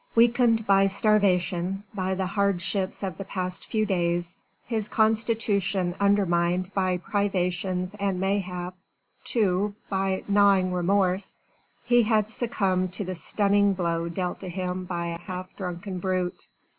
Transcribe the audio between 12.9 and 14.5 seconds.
to the stunning blow dealt to